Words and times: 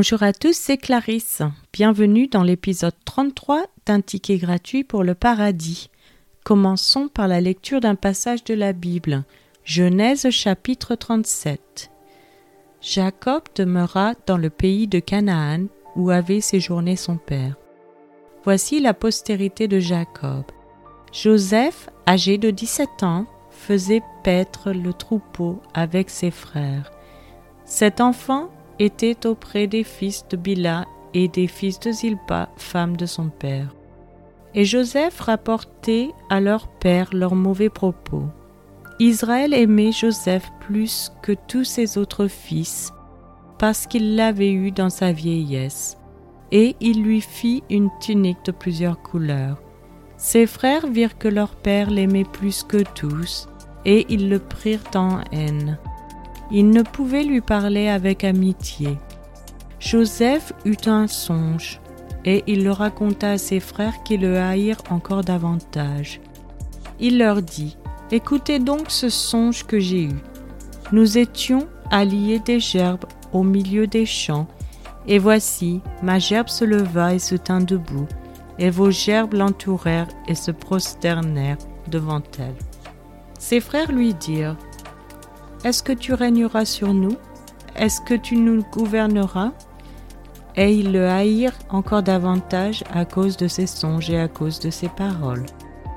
Bonjour 0.00 0.22
à 0.22 0.32
tous, 0.32 0.56
c'est 0.56 0.76
Clarisse. 0.76 1.42
Bienvenue 1.72 2.28
dans 2.28 2.44
l'épisode 2.44 2.94
33 3.04 3.64
d'un 3.84 4.00
ticket 4.00 4.36
gratuit 4.36 4.84
pour 4.84 5.02
le 5.02 5.16
paradis. 5.16 5.90
Commençons 6.44 7.08
par 7.08 7.26
la 7.26 7.40
lecture 7.40 7.80
d'un 7.80 7.96
passage 7.96 8.44
de 8.44 8.54
la 8.54 8.72
Bible. 8.72 9.24
Genèse 9.64 10.30
chapitre 10.30 10.94
37. 10.94 11.90
Jacob 12.80 13.42
demeura 13.56 14.14
dans 14.26 14.36
le 14.36 14.50
pays 14.50 14.86
de 14.86 15.00
Canaan 15.00 15.64
où 15.96 16.10
avait 16.10 16.42
séjourné 16.42 16.94
son 16.94 17.16
père. 17.16 17.56
Voici 18.44 18.78
la 18.78 18.94
postérité 18.94 19.66
de 19.66 19.80
Jacob. 19.80 20.44
Joseph, 21.12 21.90
âgé 22.06 22.38
de 22.38 22.52
17 22.52 23.02
ans, 23.02 23.26
faisait 23.50 24.02
paître 24.22 24.70
le 24.70 24.92
troupeau 24.92 25.60
avec 25.74 26.08
ses 26.08 26.30
frères. 26.30 26.92
Cet 27.64 28.00
enfant 28.00 28.48
était 28.78 29.26
auprès 29.26 29.66
des 29.66 29.84
fils 29.84 30.26
de 30.28 30.36
Bila 30.36 30.86
et 31.14 31.28
des 31.28 31.46
fils 31.46 31.80
de 31.80 31.90
Zilpa, 31.90 32.48
femme 32.56 32.96
de 32.96 33.06
son 33.06 33.28
père. 33.28 33.74
Et 34.54 34.64
Joseph 34.64 35.20
rapportait 35.20 36.10
à 36.30 36.40
leur 36.40 36.68
père 36.68 37.10
leurs 37.12 37.34
mauvais 37.34 37.68
propos. 37.70 38.24
Israël 38.98 39.54
aimait 39.54 39.92
Joseph 39.92 40.50
plus 40.60 41.12
que 41.22 41.32
tous 41.32 41.64
ses 41.64 41.98
autres 41.98 42.26
fils, 42.26 42.92
parce 43.58 43.86
qu'il 43.86 44.16
l'avait 44.16 44.52
eu 44.52 44.70
dans 44.70 44.90
sa 44.90 45.12
vieillesse, 45.12 45.98
et 46.50 46.76
il 46.80 47.02
lui 47.02 47.20
fit 47.20 47.62
une 47.70 47.90
tunique 48.00 48.44
de 48.44 48.52
plusieurs 48.52 49.00
couleurs. 49.00 49.62
Ses 50.16 50.46
frères 50.46 50.88
virent 50.88 51.18
que 51.18 51.28
leur 51.28 51.54
père 51.54 51.90
l'aimait 51.90 52.24
plus 52.24 52.64
que 52.64 52.82
tous, 52.94 53.48
et 53.84 54.06
ils 54.08 54.28
le 54.28 54.40
prirent 54.40 54.90
en 54.94 55.20
haine. 55.30 55.78
Il 56.50 56.70
ne 56.70 56.82
pouvait 56.82 57.24
lui 57.24 57.40
parler 57.40 57.88
avec 57.88 58.24
amitié. 58.24 58.96
Joseph 59.80 60.52
eut 60.64 60.86
un 60.86 61.06
songe, 61.06 61.80
et 62.24 62.42
il 62.46 62.64
le 62.64 62.72
raconta 62.72 63.32
à 63.32 63.38
ses 63.38 63.60
frères 63.60 64.02
qui 64.02 64.16
le 64.16 64.38
haïrent 64.38 64.82
encore 64.90 65.22
davantage. 65.22 66.20
Il 67.00 67.18
leur 67.18 67.42
dit, 67.42 67.76
Écoutez 68.10 68.58
donc 68.58 68.90
ce 68.90 69.10
songe 69.10 69.64
que 69.64 69.78
j'ai 69.78 70.04
eu. 70.04 70.16
Nous 70.90 71.18
étions 71.18 71.68
alliés 71.90 72.38
des 72.38 72.60
gerbes 72.60 73.04
au 73.32 73.42
milieu 73.42 73.86
des 73.86 74.06
champs, 74.06 74.46
et 75.06 75.18
voici, 75.18 75.82
ma 76.02 76.18
gerbe 76.18 76.48
se 76.48 76.64
leva 76.64 77.14
et 77.14 77.18
se 77.18 77.34
tint 77.34 77.60
debout, 77.60 78.08
et 78.58 78.70
vos 78.70 78.90
gerbes 78.90 79.34
l'entourèrent 79.34 80.08
et 80.26 80.34
se 80.34 80.50
prosternèrent 80.50 81.58
devant 81.88 82.22
elle. 82.38 82.56
Ses 83.38 83.60
frères 83.60 83.92
lui 83.92 84.14
dirent, 84.14 84.56
est-ce 85.64 85.82
que 85.82 85.92
tu 85.92 86.14
régneras 86.14 86.64
sur 86.64 86.94
nous? 86.94 87.16
Est-ce 87.74 88.00
que 88.00 88.14
tu 88.14 88.36
nous 88.36 88.62
gouverneras? 88.72 89.52
Et 90.56 90.74
ils 90.74 90.92
le 90.92 91.08
haïrent 91.08 91.58
encore 91.68 92.02
davantage 92.02 92.84
à 92.92 93.04
cause 93.04 93.36
de 93.36 93.48
ses 93.48 93.66
songes 93.66 94.10
et 94.10 94.18
à 94.18 94.28
cause 94.28 94.60
de 94.60 94.70
ses 94.70 94.88
paroles. 94.88 95.46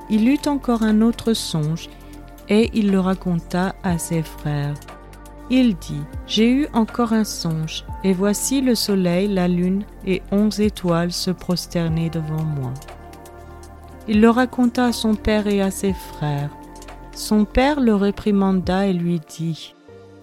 Il 0.09 0.27
eut 0.27 0.47
encore 0.47 0.83
un 0.83 1.01
autre 1.01 1.33
songe, 1.33 1.89
et 2.49 2.69
il 2.73 2.91
le 2.91 2.99
raconta 2.99 3.75
à 3.83 3.97
ses 3.97 4.23
frères. 4.23 4.73
Il 5.49 5.75
dit, 5.77 6.01
J'ai 6.27 6.51
eu 6.51 6.67
encore 6.73 7.13
un 7.13 7.23
songe, 7.23 7.85
et 8.03 8.13
voici 8.13 8.61
le 8.61 8.75
soleil, 8.75 9.27
la 9.27 9.47
lune 9.47 9.83
et 10.05 10.21
onze 10.31 10.59
étoiles 10.59 11.11
se 11.11 11.31
prosterner 11.31 12.09
devant 12.09 12.43
moi. 12.43 12.73
Il 14.07 14.21
le 14.21 14.29
raconta 14.29 14.85
à 14.85 14.91
son 14.91 15.15
père 15.15 15.47
et 15.47 15.61
à 15.61 15.71
ses 15.71 15.93
frères. 15.93 16.49
Son 17.13 17.43
père 17.45 17.81
le 17.81 17.93
réprimanda 17.93 18.87
et 18.87 18.93
lui 18.93 19.19
dit 19.19 19.75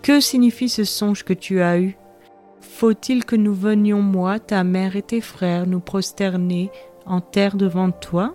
Que 0.03 0.21
signifie 0.21 0.69
ce 0.69 0.85
songe 0.85 1.25
que 1.25 1.35
tu 1.35 1.61
as 1.61 1.79
eu? 1.79 1.97
Faut-il 2.61 3.25
que 3.25 3.37
nous 3.37 3.55
venions, 3.55 4.01
moi, 4.01 4.39
ta 4.39 4.65
mère 4.65 4.97
et 4.97 5.03
tes 5.03 5.21
frères, 5.21 5.67
nous 5.67 5.81
prosterner 5.81 6.71
en 7.07 7.21
terre 7.21 7.57
devant 7.57 7.91
toi? 7.91 8.35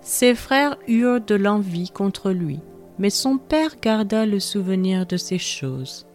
Ses 0.00 0.34
frères 0.34 0.76
eurent 0.88 1.20
de 1.20 1.34
l'envie 1.34 1.90
contre 1.90 2.30
lui, 2.30 2.60
mais 2.98 3.10
son 3.10 3.38
père 3.38 3.76
garda 3.80 4.26
le 4.26 4.40
souvenir 4.40 5.06
de 5.06 5.16
ces 5.16 5.38
choses. 5.38 6.06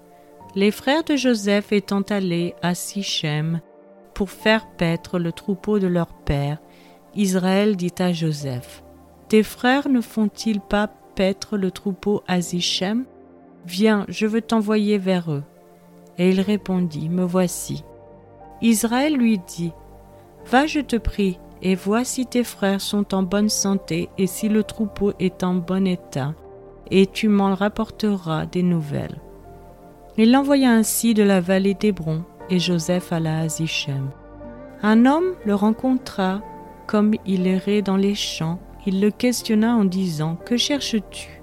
Les 0.56 0.72
frères 0.72 1.04
de 1.04 1.16
Joseph 1.16 1.72
étant 1.72 2.02
allés 2.02 2.56
à 2.62 2.76
Sichem 2.76 3.62
pour 4.14 4.30
faire 4.30 4.68
paître 4.78 5.18
le 5.18 5.32
troupeau 5.32 5.80
de 5.80 5.88
leur 5.88 6.08
père, 6.08 6.60
Israël 7.16 7.76
dit 7.76 7.94
à 8.00 8.12
Joseph 8.12 8.84
Tes 9.30 9.44
frères 9.44 9.90
ne 9.90 10.02
font-ils 10.02 10.60
pas 10.60 10.88
le 11.51 11.69
troupeau 11.69 12.24
à 12.28 12.41
Zichem 12.41 13.06
Viens, 13.66 14.06
je 14.09 14.25
veux 14.25 14.41
t'envoyer 14.41 14.97
vers 14.97 15.31
eux. 15.31 15.44
Et 16.18 16.29
il 16.29 16.41
répondit, 16.41 17.09
Me 17.09 17.24
voici. 17.24 17.84
Israël 18.62 19.16
lui 19.16 19.40
dit, 19.40 19.72
Va, 20.46 20.66
je 20.66 20.79
te 20.79 20.96
prie, 20.96 21.40
et 21.62 21.75
vois 21.75 22.03
si 22.03 22.25
tes 22.25 22.44
frères 22.44 22.81
sont 22.81 23.13
en 23.13 23.24
bonne 23.24 23.50
santé 23.50 24.09
et 24.18 24.28
si 24.28 24.50
le 24.50 24.63
troupeau 24.63 25.13
est 25.19 25.44
en 25.44 25.56
bon 25.56 25.88
état, 25.88 26.34
et 26.91 27.07
tu 27.07 27.30
m'en 27.30 27.56
rapporteras 27.56 28.45
des 28.45 28.63
nouvelles. 28.63 29.22
Il 30.18 30.31
l'envoya 30.31 30.72
ainsi 30.72 31.13
de 31.13 31.24
la 31.24 31.40
vallée 31.40 31.74
d'Hébron, 31.74 32.24
et 32.50 32.59
Joseph 32.59 33.13
alla 33.13 33.40
à 33.40 33.47
Zichem. 33.47 34.09
Un 34.81 35.06
homme 35.06 35.35
le 35.45 35.56
rencontra 35.56 36.41
comme 36.85 37.13
il 37.25 37.47
errait 37.47 37.81
dans 37.81 37.95
les 37.95 38.16
champs 38.16 38.59
il 38.86 39.00
le 39.00 39.12
questionna 39.12 39.76
en 39.76 39.86
disant 39.86 40.38
Que 40.46 40.58
cherches-tu? 40.58 41.42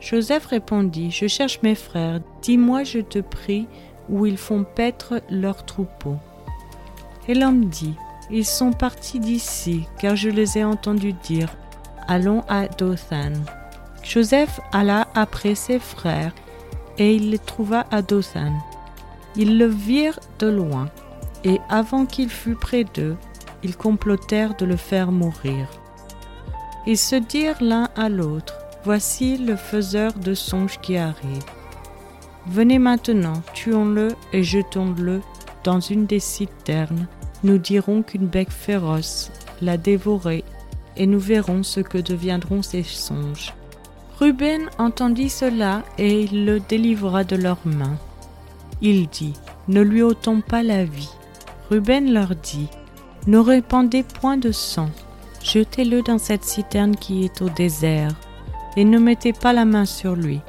Joseph 0.00 0.46
répondit 0.46 1.10
Je 1.10 1.26
cherche 1.26 1.60
mes 1.62 1.74
frères. 1.74 2.20
Dis-moi, 2.42 2.84
je 2.84 3.00
te 3.00 3.18
prie, 3.18 3.68
où 4.08 4.26
ils 4.26 4.38
font 4.38 4.64
paître 4.64 5.20
leurs 5.30 5.64
troupeaux. 5.64 6.16
Et 7.28 7.34
l'homme 7.34 7.66
dit 7.66 7.94
Ils 8.30 8.46
sont 8.46 8.72
partis 8.72 9.20
d'ici, 9.20 9.86
car 9.98 10.16
je 10.16 10.30
les 10.30 10.58
ai 10.58 10.64
entendus 10.64 11.12
dire 11.12 11.54
Allons 12.08 12.42
à 12.48 12.66
Dothan. 12.66 13.32
Joseph 14.02 14.60
alla 14.72 15.06
après 15.14 15.54
ses 15.54 15.78
frères, 15.78 16.34
et 16.98 17.14
il 17.14 17.30
les 17.30 17.38
trouva 17.38 17.86
à 17.90 18.02
Dothan. 18.02 18.52
Ils 19.36 19.58
le 19.58 19.66
virent 19.66 20.18
de 20.38 20.48
loin, 20.48 20.88
et 21.44 21.60
avant 21.68 22.06
qu'il 22.06 22.30
fût 22.30 22.56
près 22.56 22.84
d'eux, 22.84 23.16
ils 23.62 23.76
complotèrent 23.76 24.56
de 24.56 24.64
le 24.64 24.76
faire 24.76 25.12
mourir. 25.12 25.68
Ils 26.86 26.98
se 26.98 27.16
dirent 27.16 27.62
l'un 27.62 27.88
à 27.96 28.08
l'autre, 28.08 28.54
Voici 28.82 29.36
le 29.36 29.56
faiseur 29.56 30.14
de 30.14 30.32
songes 30.32 30.80
qui 30.80 30.96
arrive. 30.96 31.44
Venez 32.46 32.78
maintenant, 32.78 33.42
tuons-le 33.52 34.08
et 34.32 34.42
jetons-le 34.42 35.20
dans 35.64 35.80
une 35.80 36.06
des 36.06 36.18
citernes. 36.18 37.06
Nous 37.44 37.58
dirons 37.58 38.02
qu'une 38.02 38.26
bec 38.26 38.50
féroce 38.50 39.30
l'a 39.60 39.76
dévoré, 39.76 40.44
et 40.96 41.06
nous 41.06 41.18
verrons 41.18 41.62
ce 41.62 41.80
que 41.80 41.98
deviendront 41.98 42.62
ses 42.62 42.82
songes. 42.82 43.54
Ruben 44.18 44.70
entendit 44.78 45.30
cela, 45.30 45.82
et 45.98 46.22
il 46.22 46.46
le 46.46 46.60
délivra 46.60 47.22
de 47.24 47.36
leurs 47.36 47.66
mains. 47.66 47.98
Il 48.80 49.08
dit, 49.08 49.34
Ne 49.68 49.82
lui 49.82 50.02
ôtons 50.02 50.40
pas 50.40 50.62
la 50.62 50.84
vie. 50.84 51.10
Ruben 51.70 52.12
leur 52.12 52.34
dit, 52.34 52.68
Ne 53.26 53.38
répandez 53.38 54.02
point 54.02 54.38
de 54.38 54.52
sang, 54.52 54.88
Jetez-le 55.42 56.02
dans 56.02 56.18
cette 56.18 56.44
citerne 56.44 56.96
qui 56.96 57.24
est 57.24 57.42
au 57.42 57.48
désert, 57.48 58.12
et 58.76 58.84
ne 58.84 58.98
mettez 58.98 59.32
pas 59.32 59.52
la 59.52 59.64
main 59.64 59.86
sur 59.86 60.14
lui. 60.14 60.40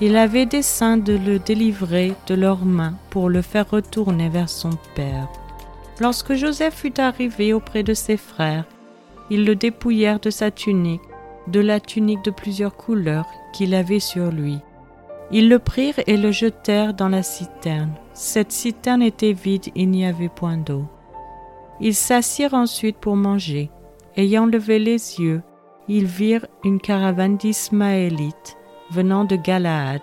Il 0.00 0.16
avait 0.16 0.46
dessein 0.46 0.96
de 0.96 1.12
le 1.12 1.38
délivrer 1.38 2.14
de 2.26 2.34
leurs 2.34 2.64
mains 2.64 2.94
pour 3.10 3.28
le 3.28 3.42
faire 3.42 3.70
retourner 3.70 4.28
vers 4.28 4.48
son 4.48 4.70
père. 4.96 5.28
Lorsque 6.00 6.34
Joseph 6.34 6.74
fut 6.74 6.98
arrivé 6.98 7.52
auprès 7.52 7.84
de 7.84 7.94
ses 7.94 8.16
frères, 8.16 8.64
ils 9.30 9.44
le 9.44 9.54
dépouillèrent 9.54 10.18
de 10.18 10.30
sa 10.30 10.50
tunique, 10.50 11.02
de 11.46 11.60
la 11.60 11.78
tunique 11.78 12.24
de 12.24 12.30
plusieurs 12.32 12.76
couleurs 12.76 13.26
qu'il 13.52 13.74
avait 13.74 14.00
sur 14.00 14.30
lui. 14.30 14.58
Ils 15.30 15.48
le 15.48 15.58
prirent 15.58 16.00
et 16.06 16.16
le 16.16 16.32
jetèrent 16.32 16.94
dans 16.94 17.08
la 17.08 17.22
citerne. 17.22 17.92
Cette 18.12 18.52
citerne 18.52 19.02
était 19.02 19.32
vide, 19.32 19.70
il 19.74 19.90
n'y 19.90 20.04
avait 20.04 20.28
point 20.28 20.56
d'eau. 20.56 20.84
Ils 21.80 21.94
s'assirent 21.94 22.54
ensuite 22.54 22.96
pour 22.96 23.16
manger. 23.16 23.70
Ayant 24.16 24.46
levé 24.46 24.78
les 24.78 25.20
yeux, 25.20 25.42
ils 25.88 26.04
virent 26.04 26.46
une 26.64 26.80
caravane 26.80 27.38
d'Ismaélites 27.38 28.56
venant 28.90 29.24
de 29.24 29.36
Galaad. 29.36 30.02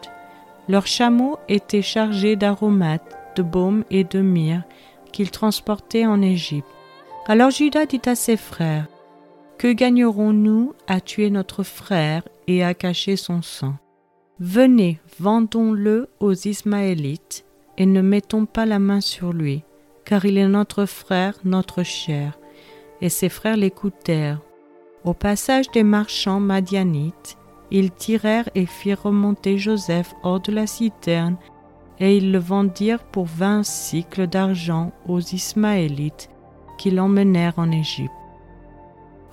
Leurs 0.67 0.87
chameaux 0.87 1.37
étaient 1.47 1.83
chargés 1.83 2.35
d'aromates, 2.35 3.17
de 3.35 3.43
baumes 3.43 3.83
et 3.91 4.03
de 4.03 4.19
myrrhe 4.19 4.63
qu'ils 5.11 5.31
transportaient 5.31 6.07
en 6.07 6.21
Égypte. 6.21 6.67
Alors 7.27 7.51
Judas 7.51 7.85
dit 7.85 8.01
à 8.05 8.15
ses 8.15 8.37
frères, 8.37 8.87
Que 9.59 9.71
gagnerons-nous 9.71 10.73
à 10.87 11.01
tuer 11.01 11.29
notre 11.29 11.63
frère 11.63 12.23
et 12.47 12.63
à 12.63 12.73
cacher 12.73 13.15
son 13.15 13.43
sang? 13.43 13.75
Venez, 14.39 14.99
vendons-le 15.19 16.09
aux 16.19 16.33
Ismaélites, 16.33 17.45
et 17.77 17.85
ne 17.85 18.01
mettons 18.01 18.45
pas 18.45 18.65
la 18.65 18.79
main 18.79 19.01
sur 19.01 19.33
lui, 19.33 19.63
car 20.05 20.25
il 20.25 20.37
est 20.37 20.47
notre 20.47 20.85
frère, 20.85 21.35
notre 21.43 21.83
chair 21.83 22.39
et 23.01 23.09
ses 23.09 23.29
frères 23.29 23.57
l'écoutèrent. 23.57 24.41
Au 25.03 25.13
passage 25.13 25.69
des 25.71 25.83
marchands 25.83 26.39
madianites, 26.39 27.37
ils 27.71 27.91
tirèrent 27.91 28.49
et 28.55 28.65
firent 28.65 29.03
remonter 29.03 29.57
Joseph 29.57 30.13
hors 30.23 30.39
de 30.39 30.51
la 30.51 30.67
citerne 30.67 31.37
et 31.99 32.17
ils 32.17 32.31
le 32.31 32.39
vendirent 32.39 33.03
pour 33.03 33.25
vingt 33.25 33.63
cycles 33.63 34.27
d'argent 34.27 34.91
aux 35.07 35.19
Ismaélites 35.19 36.29
qui 36.77 36.91
l'emmenèrent 36.91 37.59
en 37.59 37.71
Égypte. 37.71 38.11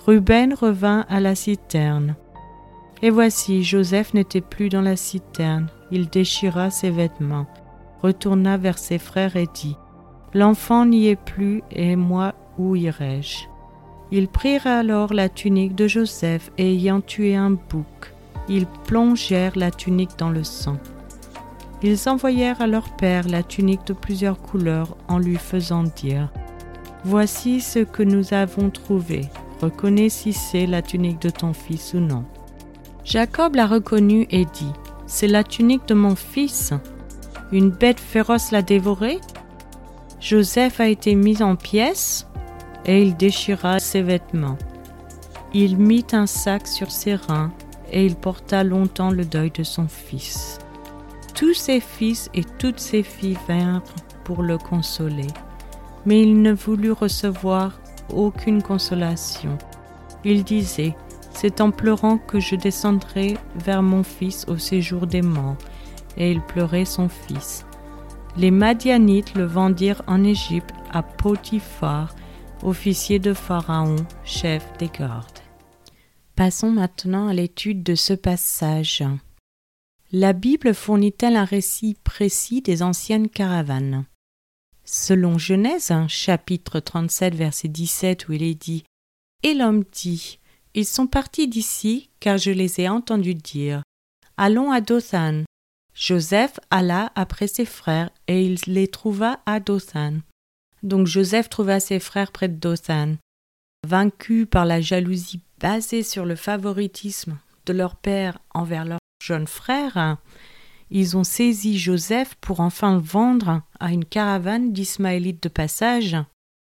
Ruben 0.07 0.55
revint 0.55 1.05
à 1.09 1.21
la 1.21 1.35
citerne. 1.35 2.17
Et 3.03 3.11
voici, 3.11 3.63
Joseph 3.63 4.15
n'était 4.15 4.41
plus 4.41 4.69
dans 4.69 4.83
la 4.83 4.97
citerne. 4.97 5.69
Il 5.91 6.09
déchira 6.09 6.71
ses 6.71 6.91
vêtements, 6.91 7.47
retourna 8.03 8.57
vers 8.57 8.79
ses 8.79 8.99
frères 8.99 9.37
et 9.37 9.49
dit, 9.53 9.77
L'enfant 10.35 10.87
n'y 10.87 11.09
est 11.09 11.17
plus, 11.17 11.63
et 11.71 11.97
moi, 11.97 12.35
où 12.59 12.75
irai-je? 12.75 13.47
Ils 14.13 14.29
prirent 14.29 14.67
alors 14.67 15.13
la 15.13 15.29
tunique 15.29 15.75
de 15.75 15.89
Joseph, 15.89 16.51
et 16.59 16.73
ayant 16.73 17.01
tué 17.01 17.35
un 17.35 17.51
bouc, 17.51 18.15
ils 18.49 18.67
plongèrent 18.85 19.57
la 19.57 19.71
tunique 19.71 20.19
dans 20.19 20.31
le 20.31 20.45
sang. 20.45 20.77
Ils 21.83 22.09
envoyèrent 22.09 22.63
à 22.63 22.67
leur 22.67 22.97
père 22.97 23.29
la 23.29 23.43
tunique 23.43 23.87
de 23.87 23.93
plusieurs 23.93 24.41
couleurs 24.41 24.97
en 25.09 25.19
lui 25.19 25.37
faisant 25.37 25.83
dire 25.83 26.33
Voici 27.05 27.61
ce 27.61 27.81
que 27.81 28.03
nous 28.03 28.33
avons 28.33 28.71
trouvé. 28.71 29.23
Reconnais 29.61 30.09
si 30.09 30.33
c'est 30.33 30.67
la 30.67 30.83
tunique 30.83 31.21
de 31.21 31.31
ton 31.31 31.53
fils 31.53 31.95
ou 31.95 31.99
non. 31.99 32.25
Jacob 33.05 33.55
la 33.55 33.67
reconnut 33.67 34.27
et 34.31 34.45
dit 34.45 34.73
C'est 35.07 35.29
la 35.29 35.45
tunique 35.45 35.87
de 35.87 35.95
mon 35.95 36.17
fils. 36.17 36.73
Une 37.53 37.71
bête 37.71 38.01
féroce 38.01 38.51
l'a 38.51 38.63
dévorée 38.63 39.21
Joseph 40.19 40.81
a 40.81 40.89
été 40.89 41.15
mis 41.15 41.43
en 41.43 41.57
pièces 41.57 42.27
et 42.87 43.03
il 43.03 43.17
déchira 43.17 43.79
ses 43.79 44.03
vêtements. 44.03 44.59
Il 45.53 45.77
mit 45.77 46.07
un 46.13 46.27
sac 46.27 46.67
sur 46.67 46.91
ses 46.91 47.15
reins 47.15 47.53
et 47.93 48.05
il 48.05 48.17
porta 48.17 48.65
longtemps 48.65 49.11
le 49.11 49.25
deuil 49.25 49.51
de 49.51 49.63
son 49.63 49.89
fils. 49.89 50.59
Tous 51.35 51.55
ses 51.55 51.81
fils 51.81 52.31
et 52.35 52.45
toutes 52.59 52.81
ses 52.81 53.03
filles 53.03 53.39
vinrent 53.47 53.83
pour 54.25 54.43
le 54.43 54.59
consoler, 54.59 55.27
mais 56.05 56.23
il 56.23 56.41
ne 56.41 56.53
voulut 56.53 56.93
recevoir 56.93 57.79
aucune 58.13 58.63
consolation. 58.63 59.59
Il 60.25 60.43
disait, 60.43 60.97
C'est 61.33 61.61
en 61.61 61.71
pleurant 61.71 62.19
que 62.19 62.41
je 62.41 62.57
descendrai 62.57 63.37
vers 63.55 63.83
mon 63.83 64.03
fils 64.03 64.45
au 64.49 64.59
séjour 64.59 65.07
des 65.07 65.23
morts. 65.23 65.57
Et 66.17 66.33
il 66.33 66.41
pleurait 66.41 66.87
son 66.87 67.09
fils. 67.09 67.67
Les 68.37 68.51
Madianites 68.51 69.35
le 69.35 69.45
vendirent 69.45 70.03
en 70.07 70.25
Égypte 70.25 70.75
à 70.93 71.03
Potiphar, 71.03 72.16
officier 72.63 73.19
de 73.19 73.33
Pharaon, 73.33 73.97
chef 74.25 74.65
des 74.79 74.89
gardes. 74.89 75.41
Passons 76.35 76.71
maintenant 76.71 77.29
à 77.29 77.35
l'étude 77.35 77.83
de 77.83 77.95
ce 77.95 78.13
passage. 78.13 79.03
La 80.13 80.33
Bible 80.33 80.75
fournit-elle 80.75 81.37
un 81.37 81.45
récit 81.45 81.97
précis 82.05 82.63
des 82.63 82.83
anciennes 82.83 83.29
caravanes? 83.29 84.05
Selon 84.85 85.37
Genèse, 85.37 85.93
chapitre 86.09 86.79
37, 86.79 87.35
verset 87.35 87.69
17, 87.69 88.29
où 88.29 88.33
il 88.33 88.43
est 88.43 88.55
dit 88.55 88.85
Et 89.43 89.55
l'homme 89.55 89.85
dit 89.93 90.39
Ils 90.75 90.87
sont 90.87 91.07
partis 91.07 91.49
d'ici, 91.49 92.11
car 92.21 92.39
je 92.39 92.51
les 92.51 92.81
ai 92.81 92.89
entendus 92.89 93.35
dire 93.35 93.83
Allons 94.37 94.71
à 94.71 94.81
Dothan. 94.81 95.45
Joseph 95.95 96.61
alla 96.71 97.11
après 97.15 97.49
ses 97.49 97.65
frères, 97.65 98.11
et 98.29 98.45
il 98.45 98.59
les 98.67 98.87
trouva 98.87 99.41
à 99.47 99.61
Dothan. 99.61 100.21
Donc 100.87 101.09
Joseph 101.09 101.49
trouva 101.49 101.81
ses 101.81 101.99
frères 101.99 102.31
près 102.31 102.49
de 102.49 102.55
Dothan. 102.55 103.17
Vaincus 103.85 104.47
par 104.49 104.65
la 104.65 104.81
jalousie 104.81 105.41
basée 105.59 106.05
sur 106.05 106.25
le 106.25 106.37
favoritisme 106.37 107.39
de 107.67 107.73
leur 107.73 107.97
père 107.97 108.39
envers 108.55 108.85
leur 108.85 108.99
jeunes 109.21 109.49
frères, 109.49 110.17
ils 110.91 111.17
ont 111.17 111.25
saisi 111.25 111.77
Joseph 111.77 112.37
pour 112.37 112.61
enfin 112.61 112.99
vendre 112.99 113.63
à 113.81 113.93
une 113.93 114.05
caravane 114.05 114.73
d'Ismaélites 114.73 115.43
de 115.43 115.49
passage 115.49 116.17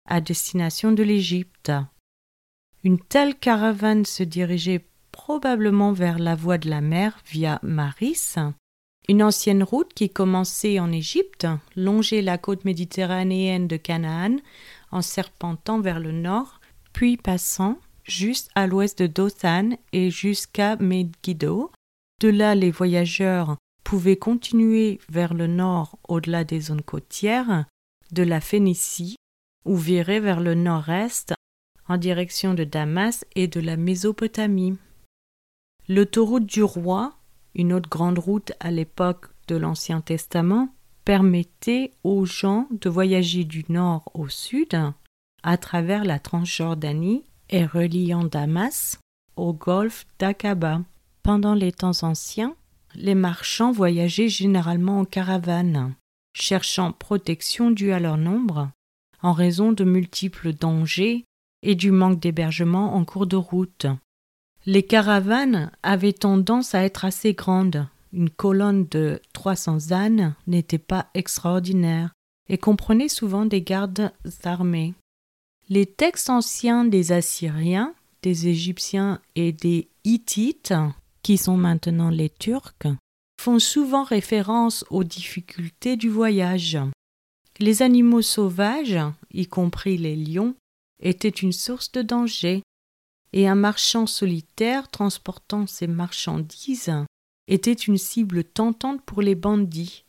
à 0.08 0.22
destination 0.22 0.94
de 0.94 1.04
l'Égypte. 1.04 1.74
Une 2.86 3.00
telle 3.00 3.36
caravane 3.36 4.06
se 4.06 4.24
dirigeait 4.24 4.86
probablement 5.12 5.92
vers 5.92 6.20
la 6.20 6.36
voie 6.36 6.58
de 6.58 6.70
la 6.70 6.80
mer 6.80 7.20
via 7.26 7.60
Maris, 7.64 8.36
une 9.08 9.24
ancienne 9.24 9.64
route 9.64 9.94
qui 9.94 10.10
commençait 10.10 10.80
en 10.80 10.92
Égypte, 10.92 11.48
longeait 11.76 12.22
la 12.22 12.38
côte 12.38 12.66
méditerranéenne 12.66 13.68
de 13.68 13.78
Canaan 13.78 14.38
en 14.92 15.02
serpentant 15.02 15.80
vers 15.80 16.00
le 16.00 16.12
nord, 16.12 16.60
puis 16.94 17.18
passant 17.18 17.78
juste 18.04 18.50
à 18.56 18.68
l'ouest 18.68 19.00
de 19.00 19.08
Dothan 19.08 19.72
et 19.94 20.10
jusqu'à 20.10 20.76
Megiddo, 20.78 21.72
de 22.22 22.30
là, 22.30 22.56
les 22.56 22.72
voyageurs 22.72 23.58
pouvaient 23.84 24.18
continuer 24.18 25.00
vers 25.10 25.34
le 25.34 25.48
nord 25.48 25.98
au-delà 26.08 26.44
des 26.44 26.62
zones 26.62 26.82
côtières 26.82 27.66
de 28.12 28.24
la 28.24 28.42
Phénicie 28.42 29.16
ou 29.66 29.76
virer 29.76 30.20
vers 30.20 30.40
le 30.40 30.56
nord-est 30.56 31.34
en 31.88 31.98
direction 31.98 32.54
de 32.54 32.64
Damas 32.64 33.26
et 33.36 33.48
de 33.48 33.60
la 33.60 33.78
Mésopotamie. 33.78 34.78
L'autoroute 35.88 36.46
du 36.46 36.64
roi, 36.64 37.16
une 37.56 37.74
autre 37.74 37.90
grande 37.90 38.20
route 38.20 38.52
à 38.60 38.70
l'époque 38.70 39.28
de 39.48 39.56
l'Ancien 39.56 40.02
Testament, 40.02 40.70
permettait 41.06 41.92
aux 42.04 42.26
gens 42.26 42.68
de 42.72 42.90
voyager 42.90 43.44
du 43.44 43.64
nord 43.70 44.12
au 44.14 44.28
sud 44.28 44.80
à 45.44 45.58
travers 45.58 46.04
la 46.04 46.20
Transjordanie 46.20 47.24
et 47.50 47.66
reliant 47.66 48.24
Damas 48.24 49.00
au 49.36 49.54
golfe 49.54 50.06
d'Aqaba. 50.20 50.82
Pendant 51.22 51.54
les 51.54 51.72
temps 51.72 52.04
anciens, 52.04 52.56
les 52.96 53.16
marchands 53.16 53.72
voyageaient 53.72 54.30
généralement 54.30 55.00
en 55.00 55.06
caravane, 55.06 55.96
cherchant 56.34 56.92
protection 56.92 57.72
due 57.72 57.92
à 57.92 58.00
leur 58.00 58.18
nombre, 58.18 58.70
en 59.22 59.34
raison 59.34 59.72
de 59.72 59.84
multiples 59.84 60.54
dangers 60.54 61.26
et 61.62 61.76
du 61.76 61.92
manque 61.92 62.20
d'hébergement 62.20 62.96
en 62.96 63.06
cours 63.06 63.28
de 63.28 63.36
route. 63.36 63.88
Les 64.68 64.82
caravanes 64.82 65.72
avaient 65.84 66.14
tendance 66.14 66.74
à 66.74 66.84
être 66.84 67.06
assez 67.06 67.34
grandes. 67.34 67.88
Une 68.14 68.32
colonne 68.32 68.88
de 68.88 69.22
300 69.34 69.92
ânes 69.92 70.36
n'était 70.48 70.80
pas 70.80 71.08
extraordinaire 71.14 72.14
et 72.50 72.58
comprenait 72.58 73.10
souvent 73.10 73.46
des 73.46 73.62
gardes 73.62 74.12
armés. 74.44 74.96
Les 75.70 75.86
textes 75.86 76.30
anciens 76.30 76.84
des 76.86 77.12
Assyriens, 77.12 77.94
des 78.24 78.48
Égyptiens 78.48 79.22
et 79.36 79.52
des 79.52 79.88
Hittites 80.04 80.74
qui 81.22 81.38
sont 81.38 81.58
maintenant 81.58 82.10
les 82.10 82.30
Turcs, 82.30 82.88
font 83.40 83.60
souvent 83.60 84.04
référence 84.04 84.84
aux 84.90 85.04
difficultés 85.04 85.96
du 85.96 86.10
voyage. 86.10 86.80
Les 87.60 87.84
animaux 87.84 88.22
sauvages, 88.22 89.00
y 89.32 89.46
compris 89.46 89.98
les 89.98 90.16
lions, 90.16 90.56
étaient 91.02 91.30
une 91.30 91.52
source 91.52 91.92
de 91.92 92.02
danger, 92.02 92.64
et 93.36 93.50
un 93.50 93.56
marchand 93.56 94.08
solitaire 94.08 94.90
transportant 94.90 95.68
ses 95.68 95.88
marchandises 95.88 96.94
était 97.48 97.74
une 97.74 97.98
cible 97.98 98.46
tentante 98.46 99.04
pour 99.04 99.22
les 99.22 99.36
bandits. 99.36 100.06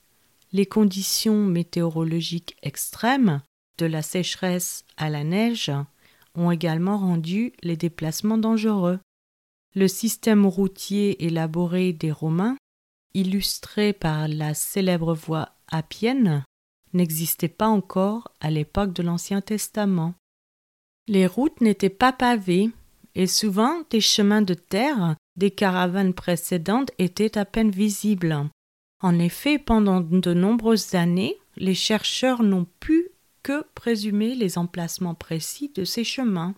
Les 0.52 0.64
conditions 0.64 1.44
météorologiques 1.44 2.56
extrêmes, 2.62 3.42
de 3.78 3.86
la 3.86 4.00
sécheresse 4.00 4.84
à 4.96 5.10
la 5.10 5.24
neige, 5.24 5.72
ont 6.36 6.52
également 6.52 6.98
rendu 6.98 7.52
les 7.62 7.76
déplacements 7.76 8.38
dangereux. 8.38 9.00
Le 9.74 9.88
système 9.88 10.46
routier 10.46 11.26
élaboré 11.26 11.92
des 11.92 12.12
Romains, 12.12 12.56
illustré 13.12 13.92
par 13.92 14.28
la 14.28 14.54
célèbre 14.54 15.14
voie 15.14 15.50
appienne, 15.66 16.44
n'existait 16.92 17.48
pas 17.48 17.68
encore 17.68 18.32
à 18.40 18.50
l'époque 18.50 18.92
de 18.92 19.02
l'Ancien 19.02 19.40
Testament. 19.40 20.14
Les 21.08 21.26
routes 21.26 21.60
n'étaient 21.60 21.90
pas 21.90 22.12
pavées, 22.12 22.70
et 23.16 23.26
souvent 23.26 23.82
des 23.90 24.00
chemins 24.00 24.42
de 24.42 24.54
terre 24.54 25.16
des 25.36 25.50
caravanes 25.50 26.14
précédentes 26.14 26.92
étaient 26.98 27.36
à 27.36 27.44
peine 27.44 27.70
visibles. 27.70 28.48
En 29.02 29.18
effet, 29.18 29.58
pendant 29.58 30.00
de 30.00 30.34
nombreuses 30.34 30.94
années, 30.94 31.36
les 31.56 31.74
chercheurs 31.74 32.42
n'ont 32.42 32.66
pu 32.78 33.08
que 33.42 33.64
présumer 33.74 34.34
les 34.34 34.58
emplacements 34.58 35.14
précis 35.14 35.72
de 35.74 35.84
ces 35.84 36.04
chemins 36.04 36.54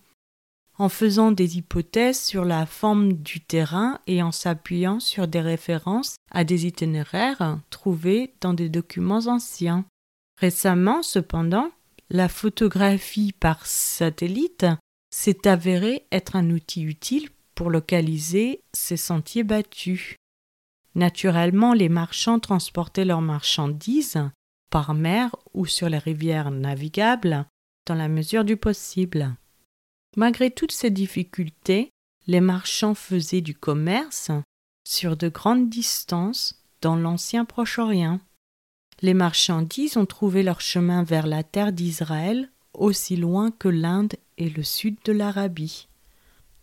en 0.79 0.89
faisant 0.89 1.33
des 1.33 1.59
hypothèses 1.59 2.21
sur 2.21 2.45
la 2.45 2.65
forme 2.65 3.13
du 3.15 3.41
terrain 3.41 3.99
et 4.07 4.23
en 4.23 4.31
s'appuyant 4.31 5.01
sur 5.01 5.27
des 5.27 5.41
références 5.41 6.17
à 6.31 6.45
des 6.45 6.67
itinéraires 6.67 7.59
trouvés 7.71 8.35
dans 8.41 8.55
des 8.55 8.69
documents 8.69 9.27
anciens. 9.27 9.85
Récemment, 10.41 11.03
cependant, 11.03 11.71
la 12.11 12.29
photographie 12.29 13.33
par 13.33 13.67
satellite 13.67 14.67
s'est 15.19 15.49
avérée 15.49 16.07
être 16.13 16.37
un 16.37 16.49
outil 16.51 16.83
utile 16.83 17.29
pour 17.57 17.71
localiser 17.71 18.63
ces 18.73 18.97
sentiers 18.97 19.43
battus. 19.43 20.15
Naturellement, 20.95 21.75
les 21.75 21.89
marchands 21.89 22.39
transportaient 22.39 23.05
leurs 23.05 23.21
marchandises 23.21 24.31
par 24.71 24.95
mer 24.95 25.35
ou 25.55 25.67
sur 25.67 25.89
les 25.89 25.99
rivières 25.99 26.53
navigables 26.53 27.47
dans 27.85 27.97
la 27.97 28.07
mesure 28.07 28.45
du 28.45 28.57
possible. 28.57 29.35
Malgré 30.17 30.53
toutes 30.53 30.71
ces 30.71 30.91
difficultés, 30.91 31.91
les 32.29 32.41
marchands 32.41 32.95
faisaient 32.95 33.41
du 33.41 33.57
commerce 33.57 34.31
sur 34.87 35.17
de 35.17 35.29
grandes 35.29 35.69
distances 35.69 36.63
dans 36.81 36.95
l'ancien 36.95 37.45
Proche-Orient. 37.45 38.21
Les 39.03 39.15
marchandises 39.15 39.97
ont 39.97 40.07
trouvé 40.07 40.45
leur 40.45 40.61
chemin 40.61 41.03
vers 41.03 41.27
la 41.27 41.43
terre 41.43 41.73
d'Israël, 41.73 42.53
aussi 42.73 43.17
loin 43.17 43.51
que 43.51 43.69
l'Inde 43.69 44.15
et 44.39 44.49
le 44.49 44.63
sud 44.63 44.97
de 45.05 45.13
l'Arabie. 45.13 45.89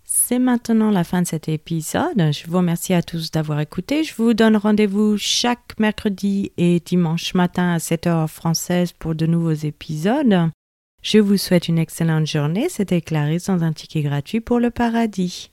C'est 0.03 0.39
maintenant 0.39 0.91
la 0.91 1.03
fin 1.03 1.21
de 1.23 1.27
cet 1.27 1.49
épisode. 1.49 2.31
Je 2.31 2.47
vous 2.47 2.57
remercie 2.57 2.93
à 2.93 3.01
tous 3.01 3.31
d'avoir 3.31 3.59
écouté. 3.59 4.03
Je 4.03 4.13
vous 4.15 4.35
donne 4.35 4.55
rendez-vous 4.55 5.17
chaque 5.17 5.79
mercredi 5.79 6.51
et 6.57 6.79
dimanche 6.79 7.33
matin 7.33 7.73
à 7.73 7.77
7h 7.77 8.27
française 8.27 8.93
pour 8.93 9.15
de 9.15 9.25
nouveaux 9.25 9.51
épisodes. 9.51 10.49
Je 11.01 11.17
vous 11.17 11.37
souhaite 11.37 11.67
une 11.67 11.79
excellente 11.79 12.27
journée. 12.27 12.69
C'était 12.69 13.01
Clarisse 13.01 13.47
dans 13.47 13.63
un 13.63 13.73
ticket 13.73 14.03
gratuit 14.03 14.41
pour 14.41 14.59
le 14.59 14.69
paradis. 14.69 15.51